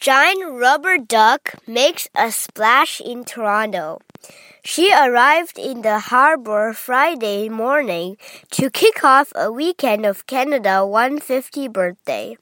[0.00, 3.98] giant rubber duck makes a splash in Toronto.
[4.64, 8.16] She arrived in the harbor Friday morning
[8.52, 12.36] to kick off a weekend of Canada 150 birthday.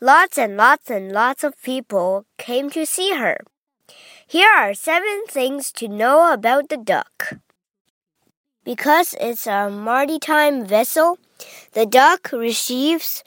[0.00, 3.38] Lots and lots and lots of people came to see her.
[4.26, 7.34] Here are seven things to know about the duck.
[8.64, 11.18] Because it's a maritime vessel,
[11.72, 13.22] the duck receives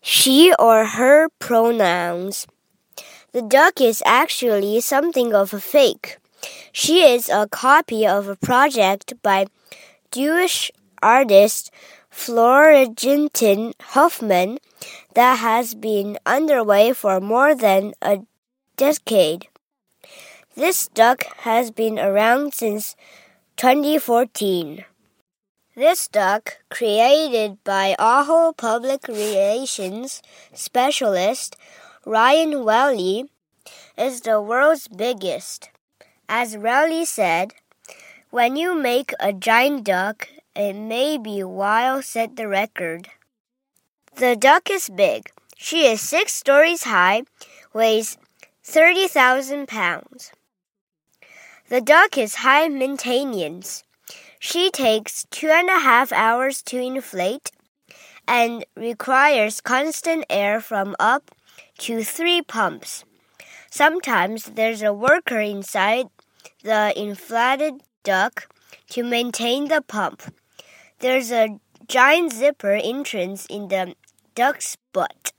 [0.00, 2.46] she or her pronouns.
[3.36, 6.16] The duck is actually something of a fake.
[6.72, 9.48] She is a copy of a project by
[10.10, 10.70] Jewish
[11.02, 11.70] artist
[12.10, 14.56] Florentijn Hofman
[15.12, 18.20] that has been underway for more than a
[18.78, 19.48] decade.
[20.54, 22.96] This duck has been around since
[23.58, 24.86] 2014.
[25.74, 30.22] This duck, created by Ohio Public Relations
[30.54, 31.54] specialist
[32.08, 33.24] Ryan Whaley,
[33.98, 35.70] is the world's biggest.
[36.28, 37.54] As Whaley said,
[38.30, 43.08] when you make a giant duck, it may be while set the record.
[44.14, 45.32] The duck is big.
[45.56, 47.24] She is six stories high,
[47.74, 48.18] weighs
[48.62, 50.30] 30,000 pounds.
[51.68, 53.82] The duck is high maintenance.
[54.38, 57.50] She takes two and a half hours to inflate
[58.28, 61.32] and requires constant air from up
[61.78, 63.04] to three pumps.
[63.70, 66.06] Sometimes there's a worker inside
[66.62, 68.48] the inflated duck
[68.90, 70.22] to maintain the pump.
[71.00, 73.94] There's a giant zipper entrance in the
[74.34, 75.32] duck's butt.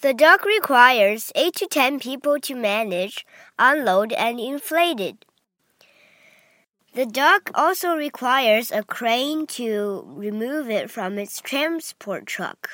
[0.00, 3.26] The duck requires 8 to 10 people to manage,
[3.58, 5.24] unload, and inflate it.
[6.94, 12.70] The duck also requires a crane to remove it from its transport truck.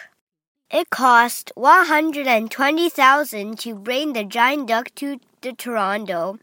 [0.74, 6.40] It cost 120,000 to bring the giant duck to the Toronto,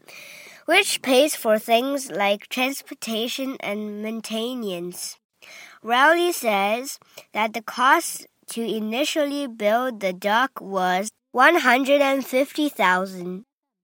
[0.64, 5.18] which pays for things like transportation and maintenance.
[5.82, 6.98] Whaley says
[7.34, 13.44] that the cost to initially build the duck was 150,000.